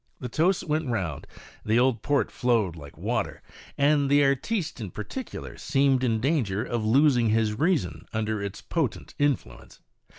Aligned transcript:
The 0.19 0.29
toasts 0.29 0.63
went 0.63 0.87
round, 0.87 1.27
the 1.63 1.77
old 1.77 2.01
port 2.01 2.31
flowed 2.31 2.75
like 2.75 2.97
water, 2.97 3.43
and 3.77 4.09
the 4.09 4.23
artiste 4.23 4.81
in 4.81 4.89
particular 4.89 5.59
seemed 5.59 6.03
in 6.03 6.19
danger 6.19 6.63
of 6.63 6.83
losing 6.83 7.29
his 7.29 7.59
reason 7.59 8.07
under 8.11 8.41
its 8.41 8.61
potent 8.61 9.13
influence. 9.19 9.79